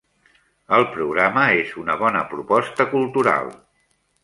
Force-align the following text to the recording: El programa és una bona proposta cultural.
El 0.77 0.85
programa 0.93 1.43
és 1.59 1.75
una 1.83 1.99
bona 2.05 2.25
proposta 2.33 2.91
cultural. 2.97 3.55